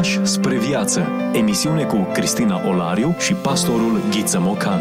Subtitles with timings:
[0.00, 1.06] Pași spre viață.
[1.32, 4.80] Emisiune cu Cristina Olariu și pastorul Ghiță Mocan.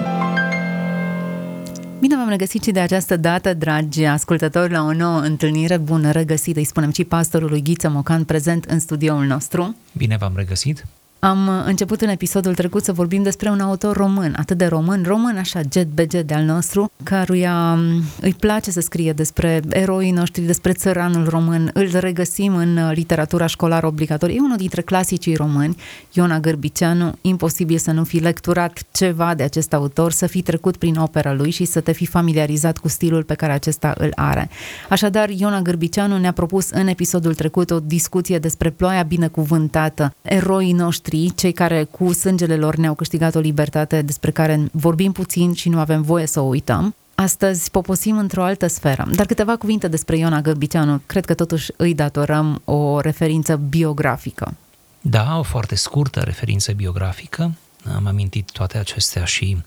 [1.99, 5.77] Bine v-am regăsit și de această dată, dragi ascultători, la o nouă întâlnire.
[5.77, 9.75] Bun regăsit, îi spunem și pastorului Ghiță Mocan, prezent în studioul nostru.
[9.97, 10.85] Bine v-am regăsit!
[11.19, 15.37] Am început în episodul trecut să vorbim despre un autor român, atât de român, român
[15.37, 17.77] așa, jet beget de al nostru, căruia
[18.21, 21.71] îi place să scrie despre eroii noștri, despre țăranul român.
[21.73, 24.35] Îl regăsim în literatura școlară obligatorie.
[24.35, 25.75] E unul dintre clasicii români,
[26.13, 27.13] Iona Gârbiceanu.
[27.21, 31.51] Imposibil să nu fi lecturat ceva de acest autor, să fi trecut prin opera lui
[31.51, 34.49] și să te fi familiarizat cu stilul pe care acesta îl are.
[34.89, 41.08] Așadar, Iona Gârbiceanu ne-a propus în episodul trecut o discuție despre ploaia binecuvântată, eroii noștri
[41.09, 45.69] noștri, cei care cu sângele lor ne-au câștigat o libertate despre care vorbim puțin și
[45.69, 46.95] nu avem voie să o uităm.
[47.15, 51.01] Astăzi poposim într-o altă sferă, dar câteva cuvinte despre Iona Gărbicianu.
[51.05, 54.53] Cred că totuși îi datorăm o referință biografică.
[55.01, 57.51] Da, o foarte scurtă referință biografică.
[57.95, 59.57] Am amintit toate acestea și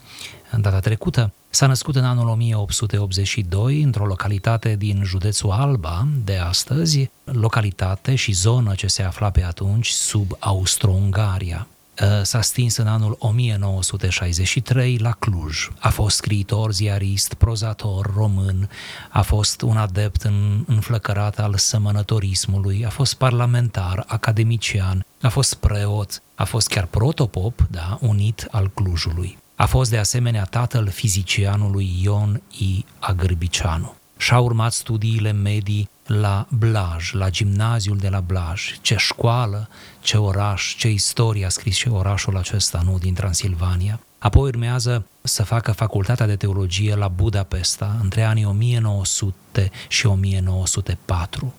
[0.50, 1.32] în data trecută.
[1.50, 8.74] S-a născut în anul 1882 într-o localitate din județul Alba de astăzi, localitate și zonă
[8.74, 11.66] ce se afla pe atunci sub Austro-Ungaria.
[12.02, 15.68] Ă, s-a stins în anul 1963 la Cluj.
[15.78, 18.70] A fost scriitor, ziarist, prozator român,
[19.10, 26.22] a fost un adept în, înflăcărat al sămănătorismului, a fost parlamentar, academician, a fost preot,
[26.34, 29.38] a fost chiar protopop, da, unit al Clujului.
[29.54, 32.84] A fost de asemenea tatăl fizicianului Ion I.
[32.98, 33.94] Agârbicianu.
[34.16, 38.78] Și-a urmat studiile medii la Blaj, la gimnaziul de la Blaj.
[38.80, 39.68] Ce școală,
[40.00, 44.00] ce oraș, ce istorie a scris și orașul acesta, nu, din Transilvania.
[44.18, 51.54] Apoi urmează să facă facultatea de teologie la Budapesta între anii 1900 și 1904.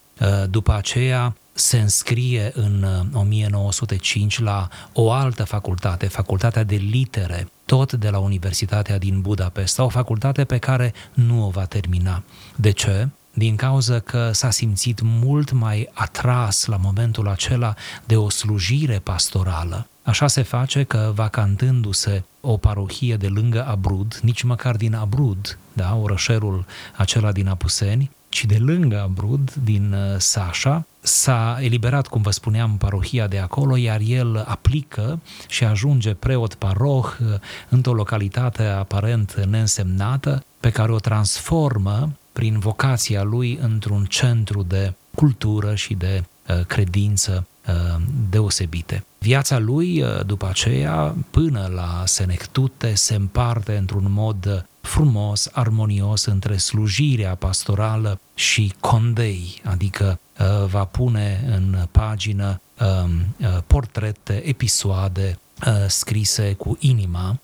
[0.49, 8.09] După aceea se înscrie în 1905 la o altă facultate, facultatea de litere, tot de
[8.09, 12.23] la Universitatea din Budapesta, o facultate pe care nu o va termina.
[12.55, 13.07] De ce?
[13.33, 17.73] Din cauza că s-a simțit mult mai atras la momentul acela
[18.05, 19.87] de o slujire pastorală.
[20.03, 25.95] Așa se face că vacantându-se o parohie de lângă Abrud, nici măcar din Abrud, da,
[25.95, 32.31] orășelul acela din Apuseni, ci de lângă Abrud, din uh, Sașa, s-a eliberat, cum vă
[32.31, 37.39] spuneam, parohia de acolo, iar el aplică și ajunge preot paroh uh,
[37.69, 45.75] într-o localitate aparent neînsemnată, pe care o transformă prin vocația lui într-un centru de cultură
[45.75, 49.05] și de uh, credință uh, deosebite.
[49.19, 56.57] Viața lui, uh, după aceea, până la senectute, se împarte într-un mod frumos, armonios între
[56.57, 65.73] slujirea pastorală și condei, adică uh, va pune în pagină um, uh, portrete, episoade uh,
[65.87, 67.37] scrise cu inima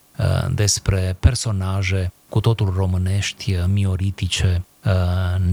[0.54, 4.64] despre personaje cu totul românești, mioritice,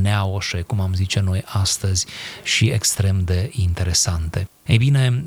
[0.01, 2.05] neaoșe, cum am zice noi astăzi,
[2.43, 4.49] și extrem de interesante.
[4.65, 5.23] Ei bine,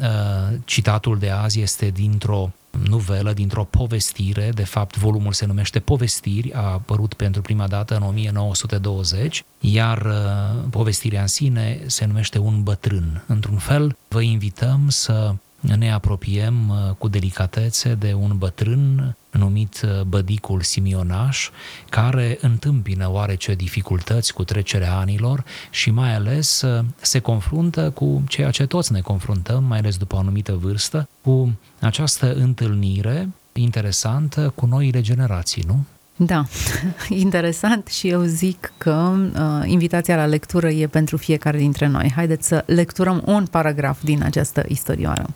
[0.64, 6.60] citatul de azi este dintr-o novelă, dintr-o povestire, de fapt volumul se numește Povestiri, a
[6.62, 13.24] apărut pentru prima dată în 1920, iar uh, povestirea în sine se numește Un bătrân.
[13.26, 20.02] Într-un fel, vă invităm să ne apropiem uh, cu delicatețe de un bătrân numit uh,
[20.02, 21.50] Bădicul Simionaș,
[21.88, 28.50] care întâmpină oarece dificultăți cu trecerea anilor și mai ales uh, se confruntă cu ceea
[28.50, 34.66] ce toți ne confruntăm, mai ales după o anumită vârstă, cu această întâlnire interesantă cu
[34.66, 35.84] noile generații, nu?
[36.16, 36.44] Da,
[37.08, 42.12] interesant și eu zic că uh, invitația la lectură e pentru fiecare dintre noi.
[42.14, 45.26] Haideți să lecturăm un paragraf din această istorioară.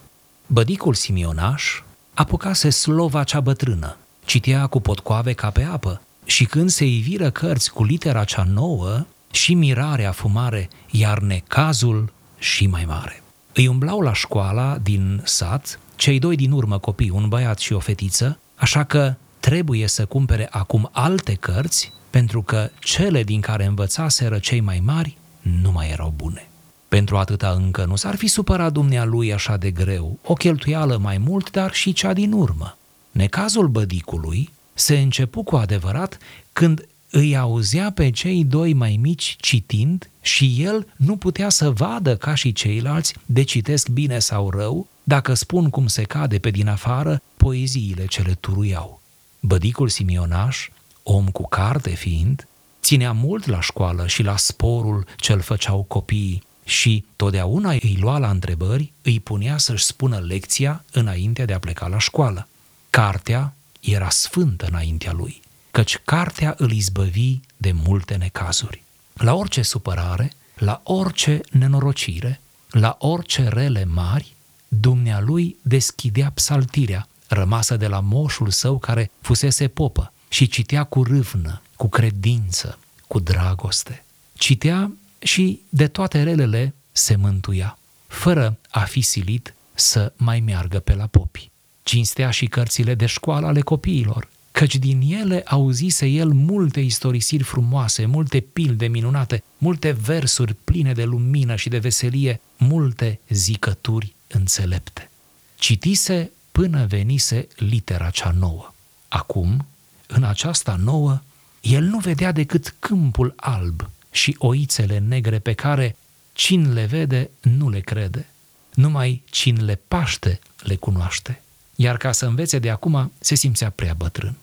[0.46, 1.82] Bădicul Simionaș
[2.14, 7.72] apucase slova cea bătrână, citea cu potcoave ca pe apă și când se iviră cărți
[7.72, 13.22] cu litera cea nouă, și mirarea fumare, iar necazul și mai mare.
[13.52, 17.78] Îi umblau la școala din sat cei doi din urmă copii, un băiat și o
[17.78, 24.38] fetiță, așa că trebuie să cumpere acum alte cărți pentru că cele din care învățaseră
[24.38, 26.48] cei mai mari nu mai erau bune.
[26.94, 31.18] Pentru atâta încă nu s-ar fi supărat dumnea lui așa de greu, o cheltuială mai
[31.18, 32.76] mult, dar și cea din urmă.
[33.10, 36.18] Necazul bădicului se începu cu adevărat
[36.52, 42.16] când îi auzea pe cei doi mai mici citind și el nu putea să vadă
[42.16, 46.68] ca și ceilalți de citesc bine sau rău, dacă spun cum se cade pe din
[46.68, 49.00] afară poeziile ce le turuiau.
[49.40, 50.68] Bădicul Simionaș,
[51.02, 52.48] om cu carte fiind,
[52.82, 58.30] ținea mult la școală și la sporul ce-l făceau copiii și totdeauna îi lua la
[58.30, 62.48] întrebări, îi punea să-și spună lecția înainte de a pleca la școală.
[62.90, 68.82] Cartea era sfântă înaintea lui, căci cartea îl izbăvi de multe necazuri.
[69.14, 72.40] La orice supărare, la orice nenorocire,
[72.70, 74.34] la orice rele mari,
[74.68, 81.62] dumnealui deschidea psaltirea, rămasă de la moșul său care fusese popă, și citea cu râvnă,
[81.76, 84.04] cu credință, cu dragoste.
[84.32, 84.90] Citea
[85.24, 91.06] și de toate relele se mântuia, fără a fi silit să mai meargă pe la
[91.06, 91.50] popi.
[91.82, 98.06] Cinstea și cărțile de școală ale copiilor, căci din ele auzise el multe istorisiri frumoase,
[98.06, 105.10] multe pilde minunate, multe versuri pline de lumină și de veselie, multe zicături înțelepte.
[105.54, 108.72] Citise până venise litera cea nouă.
[109.08, 109.66] Acum,
[110.06, 111.20] în aceasta nouă,
[111.60, 115.96] el nu vedea decât câmpul alb și oițele negre pe care
[116.32, 118.26] cine le vede nu le crede.
[118.74, 121.42] Numai cine le paște le cunoaște.
[121.74, 124.34] Iar ca să învețe de acum, se simțea prea bătrân.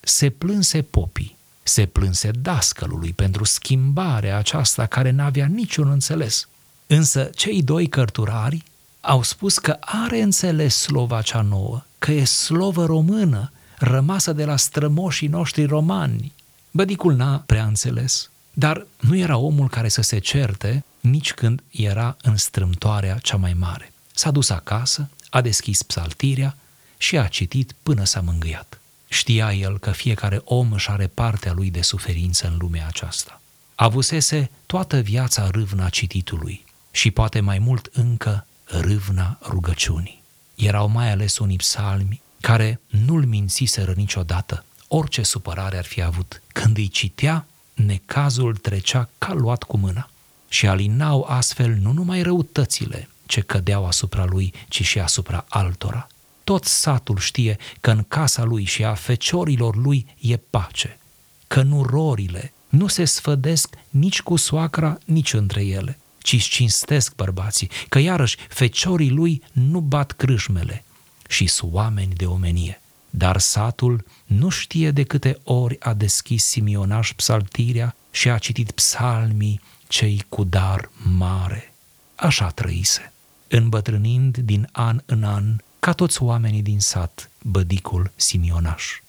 [0.00, 6.48] Se plânse popii, se plânse dascălului pentru schimbarea aceasta care n-avea niciun înțeles.
[6.86, 8.64] Însă cei doi cărturari
[9.00, 14.56] au spus că are înțeles slova cea nouă, că e slovă română, rămasă de la
[14.56, 16.32] strămoșii noștri romani.
[16.70, 22.16] Bădicul n-a prea înțeles, dar nu era omul care să se certe nici când era
[22.22, 23.92] în strâmtoarea cea mai mare.
[24.14, 26.56] S-a dus acasă, a deschis psaltirea
[26.96, 28.80] și a citit până s-a mângâiat.
[29.08, 33.40] Știa el că fiecare om își are partea lui de suferință în lumea aceasta.
[33.74, 40.22] Avusese toată viața râvna cititului și poate mai mult încă râvna rugăciunii.
[40.54, 46.42] Erau mai ales unii psalmi care nu-l mințiseră niciodată, orice supărare ar fi avut.
[46.52, 47.46] Când îi citea,
[47.76, 50.10] necazul trecea ca luat cu mâna
[50.48, 56.06] și alinau astfel nu numai răutățile ce cădeau asupra lui, ci și asupra altora.
[56.44, 60.98] Tot satul știe că în casa lui și a feciorilor lui e pace,
[61.46, 67.14] că nu rorile nu se sfădesc nici cu soacra, nici între ele, ci își cinstesc
[67.14, 70.84] bărbații, că iarăși feciorii lui nu bat crâșmele
[71.28, 72.80] și sunt oameni de omenie.
[73.18, 79.60] Dar satul nu știe de câte ori a deschis Simionaș psaltirea și a citit psalmii
[79.88, 81.74] cei cu dar mare.
[82.14, 83.12] Așa trăise,
[83.48, 89.00] îmbătrânind din an în an, ca toți oamenii din sat, bădicul Simionaș.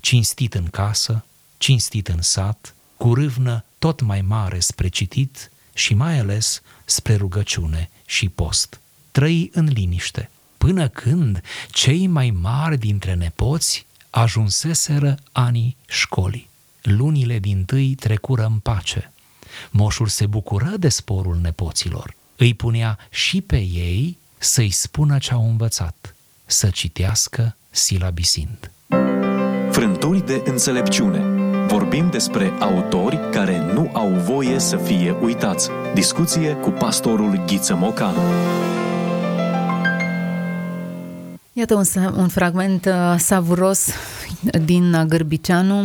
[0.00, 1.24] Cinstit în casă,
[1.56, 7.90] cinstit în sat, cu râvnă tot mai mare spre citit și mai ales spre rugăciune
[8.06, 8.80] și post.
[9.10, 10.30] Trăi în liniște,
[10.64, 11.40] până când
[11.70, 16.48] cei mai mari dintre nepoți ajunseseră anii școlii.
[16.82, 19.12] Lunile din tâi trecură în pace.
[19.70, 22.14] Moșul se bucură de sporul nepoților.
[22.36, 26.14] Îi punea și pe ei să-i spună ce au învățat,
[26.46, 28.70] să citească silabisind.
[29.70, 31.18] Frânturi de înțelepciune.
[31.66, 35.68] Vorbim despre autori care nu au voie să fie uitați.
[35.94, 38.20] Discuție cu pastorul Ghiță Mocanu.
[41.56, 41.84] Iată un,
[42.16, 43.86] un fragment uh, savuros
[44.64, 45.84] din Gârbiceanu.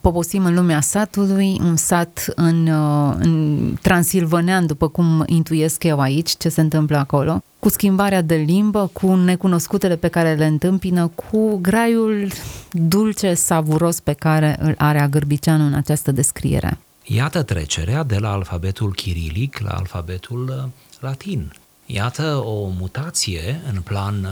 [0.00, 6.30] Poposim în lumea satului, un sat în, uh, în Transilvanean, după cum intuiesc eu aici,
[6.36, 11.56] ce se întâmplă acolo, cu schimbarea de limbă, cu necunoscutele pe care le întâmpină, cu
[11.56, 12.30] graiul
[12.72, 16.78] dulce, savuros pe care îl are Gârbiceanu în această descriere.
[17.04, 21.52] Iată trecerea de la alfabetul chirilic la alfabetul uh, latin.
[21.86, 24.28] Iată o mutație în plan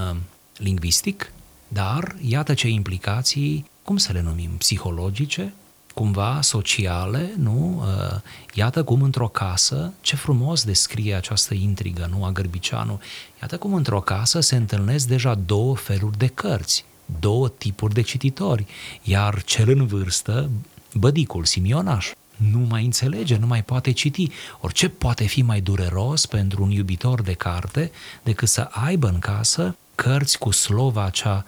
[0.58, 1.32] lingvistic,
[1.68, 5.52] dar iată ce implicații, cum să le numim, psihologice,
[5.94, 7.82] cumva sociale, nu?
[7.82, 8.20] Uh,
[8.54, 13.00] iată cum într-o casă, ce frumos descrie această intrigă, nu, a Gărbicianu,
[13.40, 16.84] iată cum într-o casă se întâlnesc deja două feluri de cărți,
[17.20, 18.66] două tipuri de cititori,
[19.02, 20.50] iar cel în vârstă,
[20.94, 24.28] bădicul, Simionaș, nu mai înțelege, nu mai poate citi.
[24.60, 27.90] Orice poate fi mai dureros pentru un iubitor de carte
[28.22, 31.44] decât să aibă în casă cărți cu slova cea,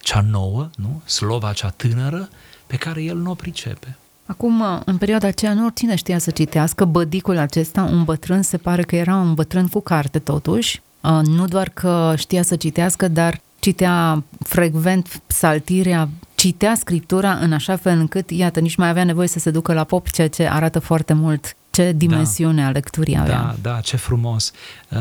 [0.00, 1.02] cea nouă, nu?
[1.04, 2.28] slova cea tânără,
[2.66, 3.96] pe care el nu o pricepe.
[4.26, 6.84] Acum, în perioada aceea, nu oricine știa să citească.
[6.84, 10.82] Bădicul acesta, un bătrân, se pare că era un bătrân cu carte totuși.
[11.22, 17.98] Nu doar că știa să citească, dar citea frecvent psaltirea, citea scriptura în așa fel
[17.98, 21.12] încât, iată, nici mai avea nevoie să se ducă la pop, ceea ce arată foarte
[21.12, 22.68] mult ce dimensiune da.
[22.68, 23.54] a lecturii avea.
[23.62, 24.52] Da, da, ce frumos.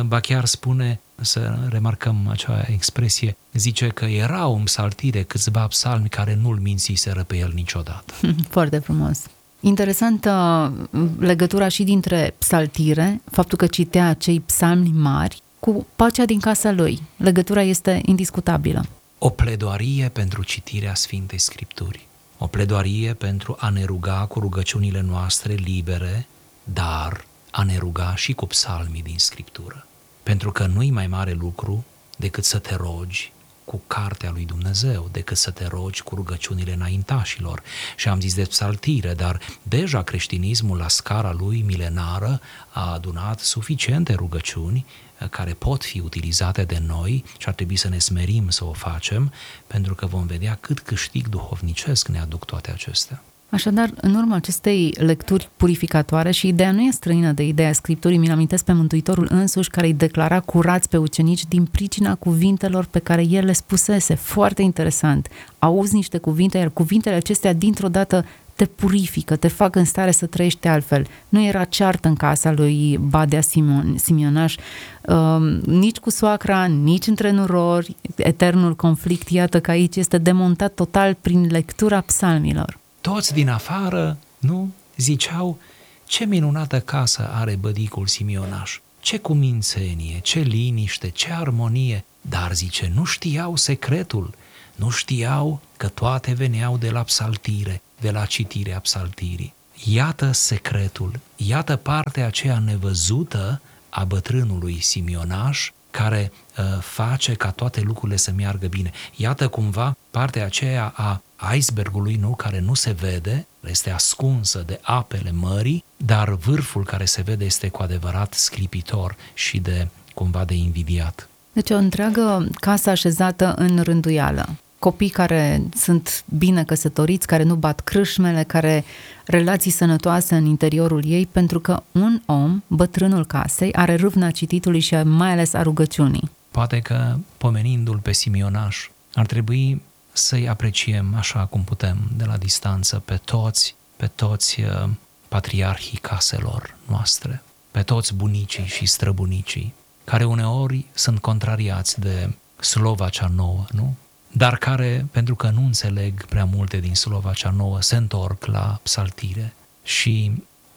[0.06, 6.38] Ba chiar spune, să remarcăm acea expresie, zice că erau în psaltire câțiva psalmi care
[6.42, 8.14] nu-l mințiseră pe el niciodată.
[8.56, 9.20] Foarte frumos.
[9.60, 10.74] Interesantă
[11.20, 17.02] legătura și dintre psaltire, faptul că citea cei psalmi mari, cu pacea din casa lui.
[17.18, 18.86] Legătura este indiscutabilă.
[19.18, 22.08] O pledoarie pentru citirea Sfintei Scripturii.
[22.38, 26.28] O pledoarie pentru a ne ruga cu rugăciunile noastre libere,
[26.64, 29.88] dar a ne ruga și cu psalmii din Scriptură.
[30.26, 31.86] Pentru că nu-i mai mare lucru
[32.18, 33.34] decât să te rogi
[33.66, 37.64] cu cartea lui Dumnezeu decât să te rogi cu rugăciunile înaintașilor.
[37.96, 44.14] Și am zis de psaltire, dar deja creștinismul la scara lui milenară a adunat suficiente
[44.14, 44.86] rugăciuni
[45.20, 48.74] eh, care pot fi utilizate de noi și ar trebui să ne smerim să o
[48.74, 49.34] facem,
[49.68, 53.24] pentru că vom vedea cât câștig duhovnicesc ne aduc toate acestea.
[53.50, 58.32] Așadar, în urma acestei lecturi purificatoare și ideea nu e străină de ideea Scripturii, mi-l
[58.32, 63.26] amintesc pe Mântuitorul însuși care îi declara curați pe ucenici din pricina cuvintelor pe care
[63.30, 64.16] el le spusese.
[64.16, 65.28] Foarte interesant.
[65.60, 68.26] Auzi niște cuvinte, iar cuvintele acestea dintr-o dată
[68.56, 71.08] te purifică, te fac în stare să trăiești altfel.
[71.30, 74.56] Nu era ceartă în casa lui Badea Simon, Simionaș,
[75.02, 81.14] uh, nici cu soacra, nici între nurori, eternul conflict, iată că aici este demontat total
[81.14, 85.60] prin lectura psalmilor toți din afară, nu, ziceau,
[86.06, 93.04] ce minunată casă are bădicul Simionaș, ce cumințenie, ce liniște, ce armonie, dar zice, nu
[93.04, 94.34] știau secretul,
[94.76, 99.54] nu știau că toate veneau de la psaltire, de la citirea psaltirii.
[99.84, 108.18] Iată secretul, iată partea aceea nevăzută a bătrânului Simionaș, care uh, face ca toate lucrurile
[108.18, 108.92] să meargă bine.
[109.16, 115.32] Iată cumva partea aceea a icebergului, nu, care nu se vede, este ascunsă de apele
[115.32, 121.30] mării, dar vârful care se vede este cu adevărat sclipitor și de cumva de invidiat.
[121.54, 124.50] Deci o întreagă casă așezată în rânduială.
[124.86, 128.84] Copii care sunt bine căsătoriți, care nu bat crâșmele, care
[129.26, 134.96] relații sănătoase în interiorul ei, pentru că un om, bătrânul casei, are râvna cititului și
[134.96, 136.32] mai ales a rugăciunii.
[136.52, 143.02] Poate că, pomenindu-l pe Simionaș, ar trebui să-i apreciem așa cum putem de la distanță
[143.06, 144.90] pe toți, pe toți uh,
[145.28, 149.74] patriarhii caselor noastre, pe toți bunicii și străbunicii,
[150.04, 153.96] care uneori sunt contrariați de slova cea nouă, nu?
[154.38, 158.80] Dar care, pentru că nu înțeleg prea multe din slova cea nouă, se întorc la
[158.84, 160.32] psaltire și,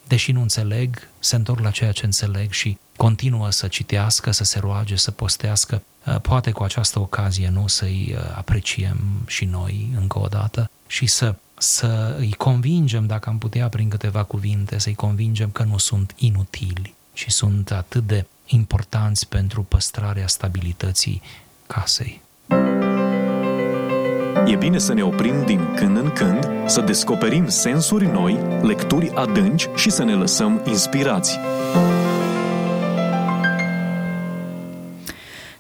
[0.07, 4.59] deși nu înțeleg, se întorc la ceea ce înțeleg și continuă să citească, să se
[4.59, 10.19] roage, să postească Uh, poate cu această ocazie nu să-i uh, apreciem și noi încă
[10.19, 15.51] o dată și să, să îi convingem, dacă am putea prin câteva cuvinte, să-i convingem
[15.51, 21.23] că nu sunt inutili, și sunt atât de importanți pentru păstrarea stabilității
[21.67, 22.21] casei.
[24.47, 29.69] E bine să ne oprim din când în când, să descoperim sensuri noi, lecturi adânci
[29.75, 31.39] și să ne lăsăm inspirați.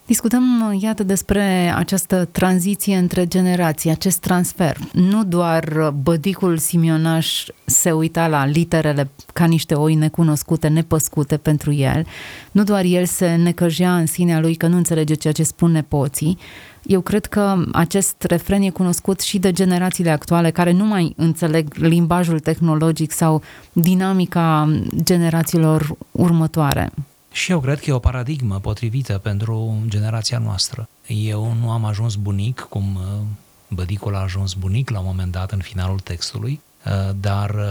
[0.09, 4.77] Discutăm, iată, despre această tranziție între generații, acest transfer.
[4.93, 12.07] Nu doar bădicul Simionaș se uita la literele ca niște oi necunoscute, nepăscute pentru el,
[12.53, 16.38] nu doar el se necăjea în sinea lui că nu înțelege ceea ce spun nepoții,
[16.83, 21.75] eu cred că acest refren e cunoscut și de generațiile actuale care nu mai înțeleg
[21.75, 26.93] limbajul tehnologic sau dinamica generațiilor următoare.
[27.33, 30.89] Și eu cred că e o paradigmă potrivită pentru generația noastră.
[31.07, 33.27] Eu nu am ajuns bunic, cum uh,
[33.69, 37.65] bădicul a ajuns bunic la un moment dat în finalul textului, uh, dar uh,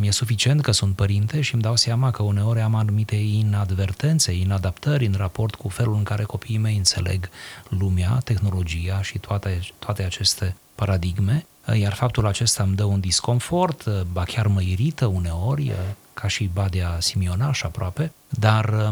[0.00, 5.06] mi-e suficient că sunt părinte și îmi dau seama că uneori am anumite inadvertențe, inadaptări
[5.06, 7.28] în raport cu felul în care copiii mei înțeleg
[7.68, 14.22] lumea, tehnologia și toate, toate aceste paradigme, iar faptul acesta îmi dă un disconfort, ba
[14.22, 15.72] chiar mă irită uneori,
[16.14, 18.88] ca și Badia Simionaș aproape, dar uh,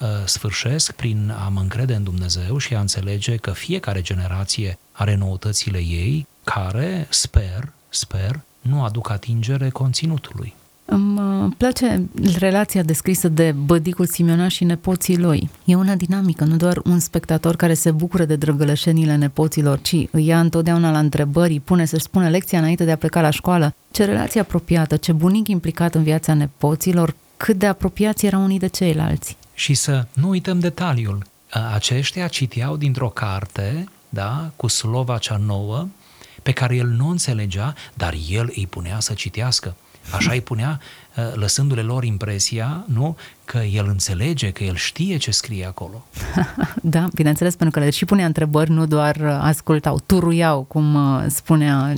[0.00, 5.14] uh, sfârșesc prin a mă încrede în Dumnezeu și a înțelege că fiecare generație are
[5.14, 10.54] noutățile ei care, sper, sper, nu aduc atingere conținutului.
[10.84, 15.50] Îmi uh, place relația descrisă de bădicul Simionaș și nepoții lui.
[15.64, 20.26] E una dinamică, nu doar un spectator care se bucură de drăgălășenile nepoților, ci îi
[20.26, 23.74] ia întotdeauna la întrebări, îi pune să-și spună lecția înainte de a pleca la școală.
[23.90, 28.66] Ce relație apropiată, ce bunic implicat în viața nepoților, cât de apropiați erau unii de
[28.66, 29.36] ceilalți.
[29.54, 31.24] Și să nu uităm detaliul.
[31.74, 35.86] Aceștia citeau dintr-o carte, da, cu slova cea nouă,
[36.42, 39.76] pe care el nu înțelegea, dar el îi punea să citească.
[40.10, 40.80] Așa îi punea,
[41.16, 46.06] uh, lăsându-le lor impresia, nu, că el înțelege, că el știe ce scrie acolo.
[46.82, 51.24] da, bineînțeles, pentru că le și punea întrebări, nu doar uh, ascultau, turuiau, cum uh,
[51.28, 51.92] spunea.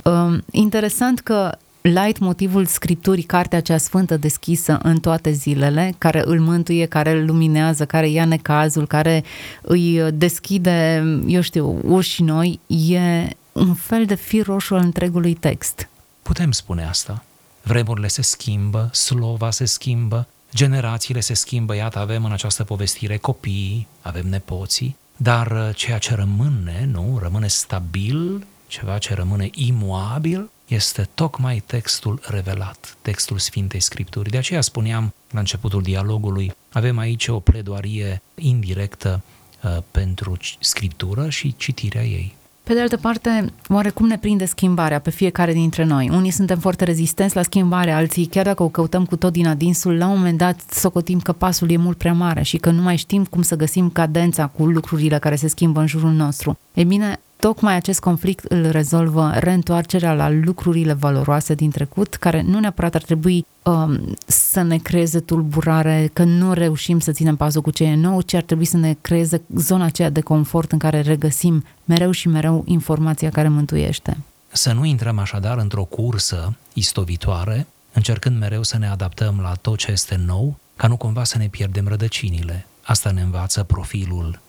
[0.51, 6.85] Interesant că light motivul Scripturii, cartea cea sfântă deschisă în toate zilele, care îl mântuie,
[6.85, 9.23] care îl luminează, care ia necazul, care
[9.61, 15.89] îi deschide, eu știu, uși noi, e un fel de fir roșu al întregului text.
[16.21, 17.23] Putem spune asta.
[17.67, 23.87] Vremurile se schimbă, slova se schimbă, generațiile se schimbă, iată, avem în această povestire copiii,
[24.01, 31.09] avem nepoții, dar uh, ceea ce rămâne, nu, rămâne stabil, ceva ce rămâne imuabil, este
[31.13, 34.29] tocmai textul revelat, textul Sfintei Scripturi.
[34.29, 39.21] De aceea spuneam la începutul dialogului, avem aici o pledoarie indirectă
[39.63, 42.35] uh, pentru Scriptură și citirea ei.
[42.67, 46.09] Pe de altă parte, oarecum ne prinde schimbarea pe fiecare dintre noi.
[46.13, 49.97] Unii suntem foarte rezistenți la schimbare, alții, chiar dacă o căutăm cu tot din adinsul,
[49.97, 52.95] la un moment dat socotim că pasul e mult prea mare și că nu mai
[52.95, 56.57] știm cum să găsim cadența cu lucrurile care se schimbă în jurul nostru.
[56.73, 62.59] E bine, Tocmai acest conflict îl rezolvă reîntoarcerea la lucrurile valoroase din trecut, care nu
[62.59, 67.71] neapărat ar trebui um, să ne creeze tulburare, că nu reușim să ținem pasul cu
[67.71, 71.01] ce e nou, ci ar trebui să ne creeze zona aceea de confort în care
[71.01, 74.17] regăsim mereu și mereu informația care mântuiește.
[74.51, 79.91] Să nu intrăm așadar într-o cursă istovitoare, încercând mereu să ne adaptăm la tot ce
[79.91, 82.67] este nou, ca nu cumva să ne pierdem rădăcinile.
[82.83, 84.46] Asta ne învață profilul Uh,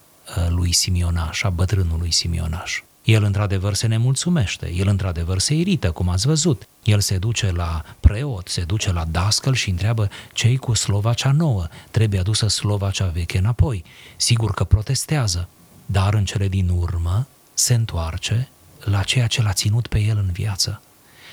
[0.48, 2.82] lui Simionaș, a bătrânului Simionaș.
[3.04, 6.68] El într-adevăr se nemulțumește, el într-adevăr se irită, cum ați văzut.
[6.82, 11.32] El se duce la preot, se duce la dascăl și întreabă ce cu slova cea
[11.32, 13.84] nouă, trebuie adusă slova cea veche înapoi.
[14.16, 15.48] Sigur că protestează,
[15.86, 18.48] dar în cele din urmă se întoarce
[18.84, 20.82] la ceea ce l-a ținut pe el în viață.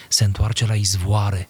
[0.07, 1.49] Se întoarce la izvoare,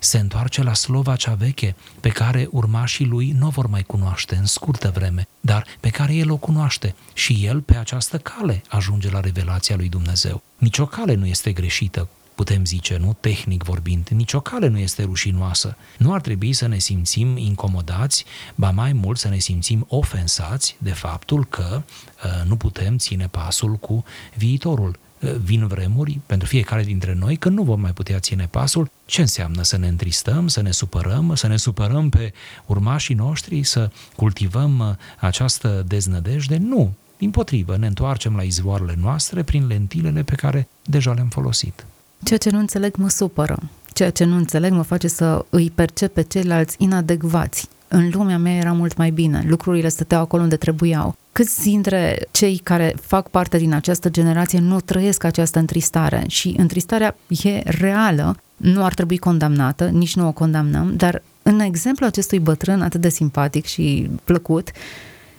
[0.00, 4.34] se întoarce la slova cea veche, pe care urmașii lui nu o vor mai cunoaște
[4.34, 9.10] în scurtă vreme, dar pe care el o cunoaște și el pe această cale ajunge
[9.10, 10.42] la revelația lui Dumnezeu.
[10.58, 15.02] Nici o cale nu este greșită, putem zice, nu tehnic vorbind, nicio cale nu este
[15.02, 15.76] rușinoasă.
[15.98, 18.24] Nu ar trebui să ne simțim incomodați,
[18.54, 23.74] ba mai mult să ne simțim ofensați de faptul că uh, nu putem ține pasul
[23.74, 24.98] cu viitorul
[25.30, 28.90] vin vremuri pentru fiecare dintre noi când nu vom mai putea ține pasul.
[29.04, 32.32] Ce înseamnă să ne întristăm, să ne supărăm, să ne supărăm pe
[32.66, 36.56] urmașii noștri, să cultivăm uh, această deznădejde?
[36.56, 41.86] Nu, din potrivă, ne întoarcem la izvoarele noastre prin lentilele pe care deja le-am folosit.
[42.22, 43.58] Ceea ce nu înțeleg mă supără.
[43.92, 47.68] Ceea ce nu înțeleg mă face să îi percep pe ceilalți inadecvați.
[47.94, 51.16] În lumea mea era mult mai bine, lucrurile stăteau acolo unde trebuiau.
[51.32, 57.16] Câți dintre cei care fac parte din această generație nu trăiesc această întristare și întristarea
[57.42, 62.82] e reală, nu ar trebui condamnată, nici nu o condamnăm, dar în exemplu acestui bătrân
[62.82, 64.70] atât de simpatic și plăcut,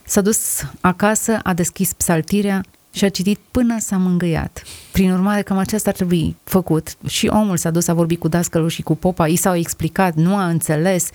[0.06, 4.64] s-a dus acasă, a deschis psaltirea și a citit până s-a mângâiat.
[4.92, 6.96] Prin urmare, cam aceasta ar trebui făcut.
[7.08, 10.36] Și omul s-a dus, a vorbit cu dascălul și cu popa, i s-au explicat, nu
[10.36, 11.10] a înțeles,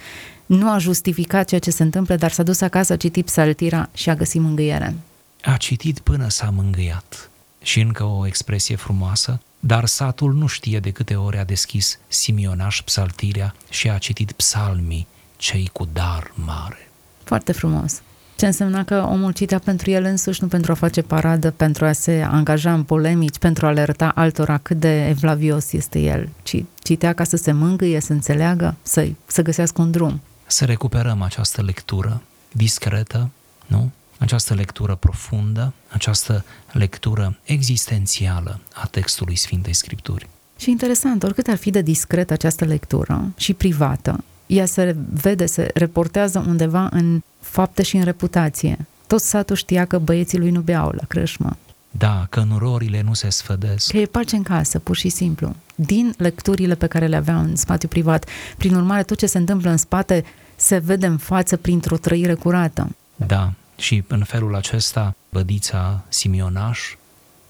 [0.56, 4.10] nu a justificat ceea ce se întâmplă, dar s-a dus acasă, a citit psaltira și
[4.10, 4.94] a găsit mângâiere.
[5.42, 7.30] A citit până s-a mângâiat.
[7.62, 12.82] Și încă o expresie frumoasă, dar satul nu știe de câte ori a deschis Simionaș
[12.82, 16.90] psaltirea și a citit psalmii, cei cu dar mare.
[17.24, 18.00] Foarte frumos.
[18.36, 21.92] Ce însemna că omul citea pentru el însuși, nu pentru a face paradă, pentru a
[21.92, 27.12] se angaja în polemici, pentru a alerta altora cât de evlavios este el, ci citea
[27.12, 32.22] ca să se mângâie, să înțeleagă, să, să găsească un drum să recuperăm această lectură
[32.52, 33.30] discretă,
[33.66, 33.90] nu?
[34.18, 40.28] Această lectură profundă, această lectură existențială a textului Sfintei Scripturi.
[40.58, 45.70] Și interesant, oricât ar fi de discret această lectură și privată, ea se vede, se
[45.74, 48.86] reportează undeva în fapte și în reputație.
[49.06, 51.56] Tot satul știa că băieții lui nu beau la crâșmă.
[51.90, 53.90] Da, că nurorile nu se sfădesc.
[53.90, 55.54] Că e pace în casă, pur și simplu.
[55.74, 58.28] Din lecturile pe care le aveau în spațiu privat.
[58.56, 60.24] Prin urmare, tot ce se întâmplă în spate
[60.60, 62.96] se vede în față printr-o trăire curată.
[63.16, 66.80] Da, și în felul acesta, bădița Simionaș,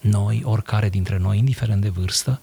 [0.01, 2.41] noi, oricare dintre noi, indiferent de vârstă,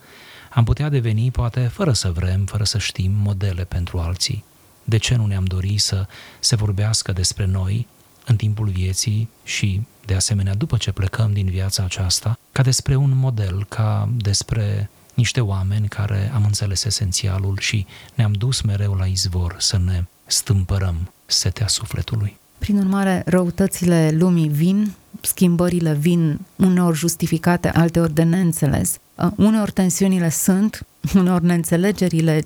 [0.54, 4.44] am putea deveni, poate, fără să vrem, fără să știm, modele pentru alții.
[4.84, 6.08] De ce nu ne-am dorit să
[6.40, 7.88] se vorbească despre noi
[8.26, 13.18] în timpul vieții și, de asemenea, după ce plecăm din viața aceasta, ca despre un
[13.18, 19.56] model, ca despre niște oameni care am înțeles esențialul și ne-am dus mereu la izvor
[19.60, 22.38] să ne stâmpărăm setea sufletului.
[22.58, 28.98] Prin urmare, răutățile lumii vin, schimbările vin uneori justificate, alteori de neînțeles.
[29.16, 30.86] Uh, uneori tensiunile sunt,
[31.16, 32.44] uneori neînțelegerile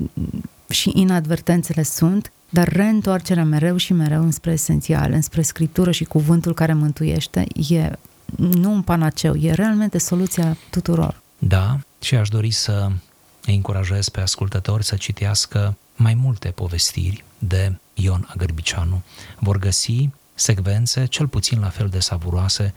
[0.70, 6.74] și inadvertențele sunt, dar reîntoarcerea mereu și mereu înspre esențial, înspre scriptură și cuvântul care
[6.74, 7.91] mântuiește, e
[8.36, 11.22] nu un panaceu, e realmente soluția tuturor.
[11.38, 12.88] Da, și aș dori să
[13.46, 19.02] îi încurajez pe ascultători să citească mai multe povestiri de Ion Agârbicianu.
[19.40, 22.74] Vor găsi secvențe cel puțin la fel de savuroase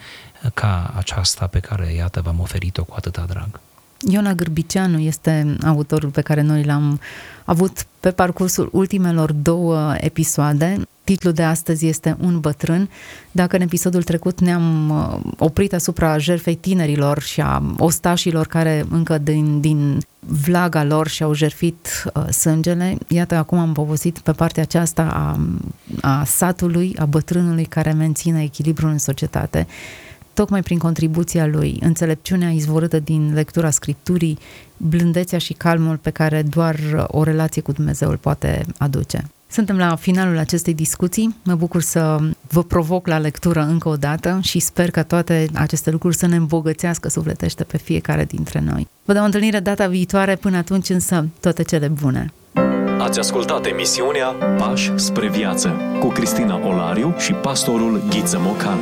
[0.54, 3.60] ca aceasta pe care, iată, v-am oferit-o cu atâta drag.
[4.08, 7.00] Iona Gârbicianu este autorul pe care noi l-am
[7.44, 10.80] avut pe parcursul ultimelor două episoade.
[11.04, 12.90] Titlul de astăzi este Un bătrân.
[13.30, 19.18] Dacă în episodul trecut ne-am uh, oprit asupra jerfei tinerilor și a ostașilor care încă
[19.18, 25.02] din, din vlaga lor și-au jerfit uh, sângele, iată acum am povestit pe partea aceasta
[25.02, 25.40] a,
[26.00, 29.66] a satului, a bătrânului care menține echilibrul în societate
[30.34, 34.38] tocmai prin contribuția lui, înțelepciunea izvorâtă din lectura Scripturii,
[34.76, 39.24] blândețea și calmul pe care doar o relație cu Dumnezeu îl poate aduce.
[39.54, 41.36] Suntem la finalul acestei discuții.
[41.44, 45.90] Mă bucur să vă provoc la lectură încă o dată și sper că toate aceste
[45.90, 48.88] lucruri să ne îmbogățească sufletește pe fiecare dintre noi.
[49.04, 52.32] Vă dau întâlnire data viitoare, până atunci însă toate cele bune.
[52.98, 54.26] Ați ascultat emisiunea
[54.58, 58.78] Pași spre viață cu Cristina Olariu și pastorul Ghiță Mocan.